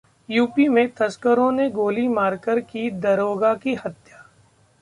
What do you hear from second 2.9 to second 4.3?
दारोगा की हत्या